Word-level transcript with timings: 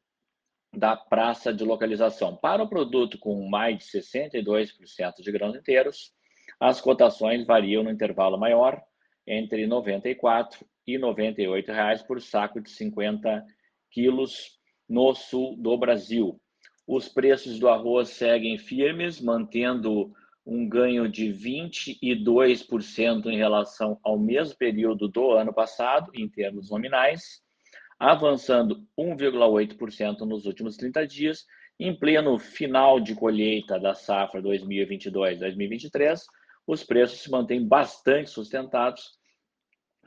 da 0.75 0.97
praça 0.97 1.53
de 1.53 1.63
localização. 1.63 2.35
Para 2.35 2.63
o 2.63 2.67
produto 2.67 3.19
com 3.19 3.47
mais 3.47 3.77
de 3.77 3.85
62% 3.85 5.21
de 5.21 5.31
grãos 5.31 5.55
inteiros, 5.55 6.15
as 6.59 6.81
cotações 6.81 7.45
variam 7.45 7.83
no 7.83 7.91
intervalo 7.91 8.39
maior, 8.39 8.81
entre 9.27 9.61
R$ 9.61 9.67
94 9.67 10.65
e 10.87 10.97
98 10.97 11.71
reais 11.71 12.01
por 12.01 12.19
saco 12.19 12.59
de 12.59 12.71
50 12.71 13.45
quilos 13.91 14.57
no 14.89 15.13
sul 15.13 15.55
do 15.57 15.77
Brasil. 15.77 16.41
Os 16.87 17.07
preços 17.07 17.59
do 17.59 17.69
arroz 17.69 18.09
seguem 18.09 18.57
firmes, 18.57 19.21
mantendo 19.21 20.11
um 20.45 20.69
ganho 20.69 21.09
de 21.09 21.33
22% 21.33 23.25
em 23.25 23.37
relação 23.37 23.99
ao 24.03 24.19
mesmo 24.19 24.55
período 24.57 25.07
do 25.07 25.31
ano 25.31 25.51
passado, 25.51 26.11
em 26.13 26.29
termos 26.29 26.69
nominais, 26.69 27.41
avançando 27.97 28.85
1,8% 28.97 30.19
nos 30.19 30.45
últimos 30.45 30.77
30 30.77 31.07
dias, 31.07 31.45
em 31.79 31.97
pleno 31.97 32.37
final 32.37 32.99
de 32.99 33.15
colheita 33.15 33.79
da 33.79 33.95
safra 33.95 34.39
2022-2023, 34.41 36.21
os 36.67 36.83
preços 36.83 37.21
se 37.21 37.31
mantêm 37.31 37.65
bastante 37.65 38.29
sustentados, 38.29 39.15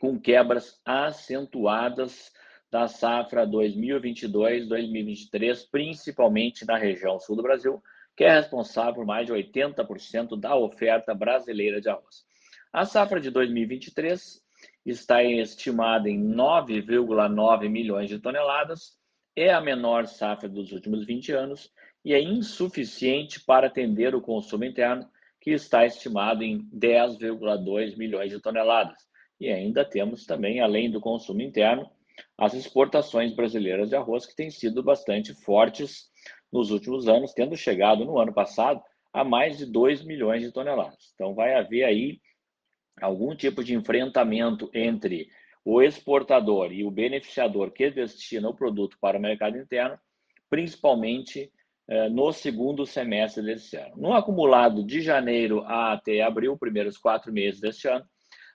com 0.00 0.20
quebras 0.20 0.80
acentuadas 0.84 2.30
da 2.70 2.86
safra 2.86 3.44
2022-2023, 3.46 5.66
principalmente 5.70 6.64
na 6.64 6.76
região 6.76 7.18
sul 7.18 7.34
do 7.34 7.42
Brasil, 7.42 7.82
que 8.18 8.24
é 8.24 8.32
responsável 8.32 8.94
por 8.94 9.06
mais 9.06 9.26
de 9.26 9.32
80% 9.32 10.36
da 10.40 10.56
oferta 10.56 11.14
brasileira 11.14 11.80
de 11.80 11.88
arroz. 11.88 12.24
A 12.72 12.84
safra 12.84 13.20
de 13.20 13.30
2023 13.30 14.42
está 14.84 15.22
estimada 15.22 16.10
em 16.10 16.20
9,9 16.20 17.68
milhões 17.68 18.08
de 18.08 18.18
toneladas, 18.18 18.98
é 19.36 19.52
a 19.52 19.60
menor 19.60 20.08
safra 20.08 20.48
dos 20.48 20.72
últimos 20.72 21.06
20 21.06 21.30
anos 21.30 21.70
e 22.04 22.12
é 22.12 22.20
insuficiente 22.20 23.38
para 23.44 23.68
atender 23.68 24.16
o 24.16 24.20
consumo 24.20 24.64
interno, 24.64 25.08
que 25.40 25.52
está 25.52 25.86
estimado 25.86 26.42
em 26.42 26.68
10,2 26.74 27.96
milhões 27.96 28.32
de 28.32 28.40
toneladas. 28.40 28.98
E 29.38 29.48
ainda 29.48 29.84
temos 29.84 30.26
também, 30.26 30.58
além 30.58 30.90
do 30.90 31.00
consumo 31.00 31.40
interno, 31.40 31.88
as 32.36 32.52
exportações 32.52 33.32
brasileiras 33.32 33.90
de 33.90 33.94
arroz, 33.94 34.26
que 34.26 34.34
têm 34.34 34.50
sido 34.50 34.82
bastante 34.82 35.32
fortes 35.34 36.10
nos 36.52 36.70
últimos 36.70 37.08
anos, 37.08 37.32
tendo 37.32 37.56
chegado 37.56 38.04
no 38.04 38.18
ano 38.18 38.32
passado 38.32 38.82
a 39.12 39.24
mais 39.24 39.58
de 39.58 39.66
2 39.66 40.04
milhões 40.04 40.42
de 40.42 40.52
toneladas. 40.52 41.12
Então, 41.14 41.34
vai 41.34 41.54
haver 41.54 41.84
aí 41.84 42.20
algum 43.00 43.34
tipo 43.34 43.62
de 43.62 43.74
enfrentamento 43.74 44.70
entre 44.74 45.28
o 45.64 45.82
exportador 45.82 46.72
e 46.72 46.84
o 46.84 46.90
beneficiador 46.90 47.70
que 47.70 47.90
destina 47.90 48.48
o 48.48 48.54
produto 48.54 48.96
para 49.00 49.18
o 49.18 49.20
mercado 49.20 49.58
interno, 49.58 49.98
principalmente 50.48 51.52
eh, 51.88 52.08
no 52.08 52.32
segundo 52.32 52.86
semestre 52.86 53.42
desse 53.42 53.76
ano. 53.76 53.96
No 53.96 54.12
acumulado 54.14 54.84
de 54.84 55.00
janeiro 55.00 55.62
até 55.66 56.22
abril, 56.22 56.56
primeiros 56.56 56.96
quatro 56.96 57.32
meses 57.32 57.60
deste 57.60 57.88
ano, 57.88 58.04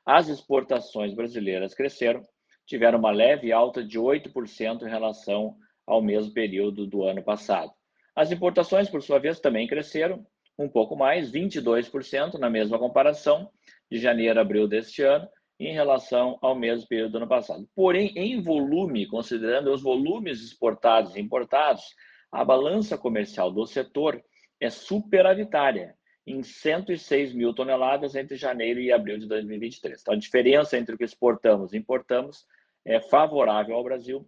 as 0.05 0.27
exportações 0.27 1.13
brasileiras 1.13 1.73
cresceram, 1.73 2.21
tiveram 2.65 2.99
uma 2.99 3.11
leve 3.11 3.51
alta 3.51 3.83
de 3.83 3.99
8% 3.99 4.83
em 4.83 4.89
relação 4.89 5.55
ao 5.85 6.01
mesmo 6.01 6.33
período 6.33 6.87
do 6.87 7.03
ano 7.03 7.23
passado. 7.23 7.71
As 8.15 8.31
importações, 8.31 8.89
por 8.89 9.01
sua 9.01 9.19
vez, 9.19 9.39
também 9.39 9.67
cresceram 9.67 10.25
um 10.57 10.69
pouco 10.69 10.95
mais, 10.95 11.31
22% 11.31 12.35
na 12.35 12.49
mesma 12.49 12.77
comparação 12.77 13.49
de 13.89 13.97
janeiro 13.97 14.39
a 14.39 14.41
abril 14.43 14.67
deste 14.67 15.01
ano, 15.01 15.27
em 15.59 15.73
relação 15.73 16.37
ao 16.41 16.55
mesmo 16.55 16.87
período 16.87 17.13
do 17.13 17.17
ano 17.17 17.27
passado. 17.27 17.67
Porém, 17.75 18.13
em 18.15 18.41
volume, 18.41 19.07
considerando 19.07 19.71
os 19.71 19.81
volumes 19.81 20.41
exportados 20.41 21.15
e 21.15 21.21
importados, 21.21 21.83
a 22.31 22.43
balança 22.43 22.97
comercial 22.97 23.51
do 23.51 23.65
setor 23.65 24.23
é 24.59 24.69
superavitária, 24.69 25.95
em 26.25 26.41
106 26.41 27.33
mil 27.33 27.53
toneladas 27.53 28.15
entre 28.15 28.37
janeiro 28.37 28.79
e 28.79 28.91
abril 28.91 29.17
de 29.17 29.27
2023. 29.27 30.01
Então, 30.01 30.13
a 30.13 30.17
diferença 30.17 30.77
entre 30.77 30.95
o 30.95 30.97
que 30.97 31.03
exportamos 31.03 31.73
e 31.73 31.77
importamos 31.77 32.45
é 32.85 32.99
favorável 32.99 33.75
ao 33.75 33.83
Brasil. 33.83 34.27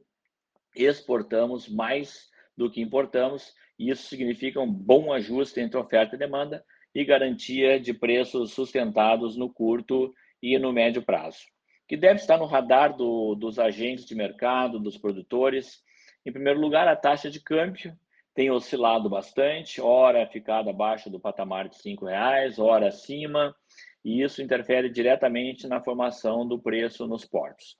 Exportamos 0.75 1.69
mais 1.69 2.29
do 2.57 2.69
que 2.69 2.81
importamos, 2.81 3.53
e 3.77 3.89
isso 3.89 4.07
significa 4.07 4.59
um 4.59 4.71
bom 4.71 5.11
ajuste 5.11 5.59
entre 5.59 5.77
oferta 5.77 6.15
e 6.15 6.19
demanda 6.19 6.63
e 6.93 7.03
garantia 7.03 7.79
de 7.79 7.93
preços 7.93 8.53
sustentados 8.53 9.35
no 9.35 9.51
curto 9.51 10.13
e 10.41 10.57
no 10.57 10.71
médio 10.71 11.01
prazo, 11.01 11.39
que 11.87 11.97
deve 11.97 12.21
estar 12.21 12.37
no 12.37 12.45
radar 12.45 12.95
do, 12.95 13.35
dos 13.35 13.59
agentes 13.59 14.05
de 14.05 14.15
mercado, 14.15 14.79
dos 14.79 14.97
produtores. 14.97 15.83
Em 16.25 16.31
primeiro 16.31 16.59
lugar, 16.59 16.87
a 16.87 16.95
taxa 16.95 17.29
de 17.29 17.41
câmbio 17.41 17.93
tem 18.33 18.51
oscilado 18.51 19.09
bastante, 19.09 19.81
hora 19.81 20.27
ficado 20.27 20.69
abaixo 20.69 21.09
do 21.09 21.19
patamar 21.19 21.69
de 21.69 21.77
R$ 21.77 21.97
reais, 22.01 22.59
hora 22.59 22.87
acima, 22.87 23.55
e 24.03 24.21
isso 24.21 24.41
interfere 24.41 24.89
diretamente 24.89 25.67
na 25.67 25.81
formação 25.81 26.47
do 26.47 26.59
preço 26.59 27.07
nos 27.07 27.25
portos. 27.25 27.77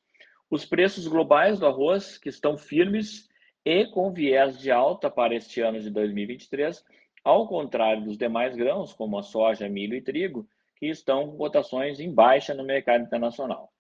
Os 0.50 0.66
preços 0.66 1.07
globais 1.07 1.59
do 1.59 1.66
arroz, 1.66 2.18
que 2.18 2.30
estão 2.30 2.57
firmes, 2.57 3.28
e 3.66 3.88
com 3.88 4.14
viés 4.14 4.59
de 4.59 4.70
alta 4.72 5.09
para 5.09 5.34
este 5.34 5.59
ano 5.59 5.80
de 5.80 5.90
2023, 5.90 6.86
ao 7.24 7.48
contrário 7.48 8.03
dos 8.03 8.18
demais 8.18 8.56
grãos, 8.56 8.94
como 8.94 9.18
a 9.18 9.24
soja, 9.24 9.68
milho 9.68 9.96
e 9.96 10.02
trigo, 10.02 10.48
que 10.78 10.86
estão 10.86 11.31
com 11.31 11.38
cotações 11.38 12.00
em 12.00 12.14
baixa 12.14 12.54
no 12.54 12.64
mercado 12.64 13.04
internacional. 13.04 13.74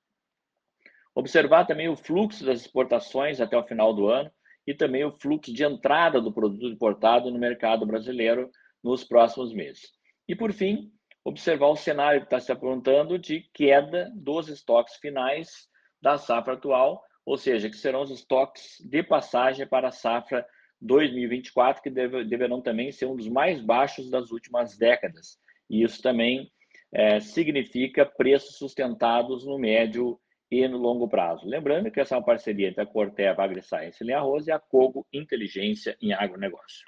Observar 1.13 1.65
também 1.65 1.87
o 1.87 1.95
fluxo 1.95 2.43
das 2.43 2.61
exportações 2.61 3.39
até 3.39 3.55
o 3.55 3.63
final 3.63 3.93
do 3.93 4.07
ano 4.07 4.31
e 4.65 4.73
também 4.73 5.05
o 5.05 5.11
fluxo 5.11 5.53
de 5.53 5.63
entrada 5.63 6.19
do 6.19 6.33
produto 6.33 6.65
importado 6.65 7.29
no 7.29 7.37
mercado 7.37 7.85
brasileiro 7.85 8.49
nos 8.83 9.03
próximos 9.03 9.53
meses. 9.53 9.93
E, 10.27 10.35
por 10.35 10.51
fim, 10.51 10.91
observar 11.23 11.67
o 11.67 11.75
cenário 11.75 12.21
que 12.21 12.27
está 12.27 12.39
se 12.39 12.51
aprontando 12.51 13.19
de 13.19 13.41
queda 13.53 14.11
dos 14.15 14.49
estoques 14.49 14.95
finais 14.95 15.69
da 16.01 16.17
safra 16.17 16.53
atual, 16.53 17.03
ou 17.25 17.37
seja, 17.37 17.69
que 17.69 17.77
serão 17.77 18.03
os 18.03 18.11
estoques 18.11 18.77
de 18.79 19.01
passagem 19.01 19.65
para 19.67 19.87
a 19.87 19.91
safra 19.91 20.45
2024, 20.81 21.81
que 21.81 21.89
deve, 21.89 22.23
deverão 22.23 22.61
também 22.61 22.91
ser 22.91 23.05
um 23.05 23.15
dos 23.15 23.27
mais 23.27 23.59
baixos 23.61 24.09
das 24.09 24.31
últimas 24.31 24.77
décadas. 24.77 25.39
E 25.69 25.83
isso 25.83 26.01
também 26.01 26.51
é, 26.93 27.19
significa 27.19 28.05
preços 28.05 28.57
sustentados 28.57 29.45
no 29.45 29.57
médio 29.57 30.19
e 30.51 30.67
no 30.67 30.77
longo 30.77 31.07
prazo. 31.07 31.47
Lembrando 31.47 31.89
que 31.89 31.99
essa 31.99 32.15
é 32.15 32.17
uma 32.17 32.25
parceria 32.25 32.69
entre 32.69 32.81
a 32.81 32.85
Corteva 32.85 33.43
AgriScience 33.43 34.03
em 34.03 34.13
Arroz 34.13 34.47
e 34.47 34.51
a 34.51 34.59
Cogo 34.59 35.07
Inteligência 35.11 35.97
em 36.01 36.13
Agronegócio. 36.13 36.83